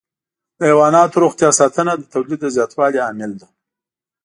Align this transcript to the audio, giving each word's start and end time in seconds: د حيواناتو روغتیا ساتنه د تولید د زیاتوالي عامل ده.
د 0.57 0.59
حيواناتو 0.69 1.21
روغتیا 1.23 1.49
ساتنه 1.59 1.93
د 1.97 2.01
تولید 2.13 2.39
د 2.41 2.47
زیاتوالي 2.55 2.99
عامل 3.05 3.31
ده. 3.41 3.47